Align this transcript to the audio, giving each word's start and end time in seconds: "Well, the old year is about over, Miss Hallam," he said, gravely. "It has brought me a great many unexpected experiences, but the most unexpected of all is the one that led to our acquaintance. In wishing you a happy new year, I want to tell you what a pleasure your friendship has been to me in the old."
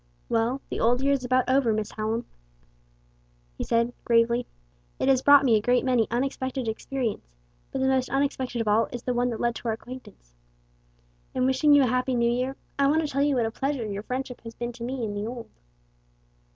"Well, 0.29 0.61
the 0.71 0.79
old 0.79 1.01
year 1.03 1.13
is 1.13 1.23
about 1.23 1.47
over, 1.47 1.71
Miss 1.71 1.91
Hallam," 1.91 2.25
he 3.55 3.63
said, 3.63 3.93
gravely. 4.03 4.47
"It 4.97 5.07
has 5.09 5.21
brought 5.21 5.45
me 5.45 5.55
a 5.55 5.61
great 5.61 5.85
many 5.85 6.07
unexpected 6.09 6.67
experiences, 6.67 7.35
but 7.71 7.81
the 7.81 7.87
most 7.87 8.09
unexpected 8.09 8.61
of 8.61 8.67
all 8.67 8.87
is 8.87 9.03
the 9.03 9.13
one 9.13 9.29
that 9.29 9.39
led 9.39 9.53
to 9.57 9.67
our 9.67 9.75
acquaintance. 9.75 10.33
In 11.35 11.45
wishing 11.45 11.75
you 11.75 11.83
a 11.83 11.85
happy 11.85 12.15
new 12.15 12.31
year, 12.31 12.55
I 12.79 12.87
want 12.87 13.01
to 13.03 13.07
tell 13.07 13.21
you 13.21 13.35
what 13.35 13.45
a 13.45 13.51
pleasure 13.51 13.85
your 13.85 14.01
friendship 14.01 14.41
has 14.41 14.55
been 14.55 14.71
to 14.71 14.83
me 14.83 15.05
in 15.05 15.13
the 15.13 15.27
old." 15.27 15.51